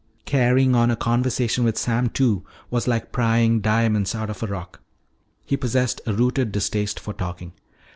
Carrying 0.25 0.73
on 0.73 0.89
a 0.89 0.95
conversation 0.95 1.63
with 1.63 1.77
Sam 1.77 2.09
Two 2.09 2.43
was 2.71 2.87
like 2.87 3.11
prying 3.11 3.59
diamonds 3.61 4.15
out 4.15 4.31
of 4.31 4.41
a 4.41 4.47
rock. 4.47 4.81
He 5.45 5.55
possessed 5.55 6.01
a 6.07 6.13
rooted 6.15 6.51
distaste 6.51 6.99
for 6.99 7.13
talking. 7.13 7.53